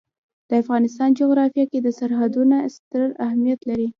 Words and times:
د 0.49 0.51
افغانستان 0.63 1.09
جغرافیه 1.19 1.65
کې 1.71 1.79
سرحدونه 1.99 2.55
ستر 2.75 3.05
اهمیت 3.25 3.59
لري. 3.69 3.87